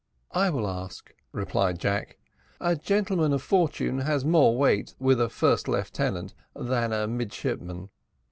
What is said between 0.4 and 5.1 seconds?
will ask," replied Jack; "a gentleman of fortune has more weight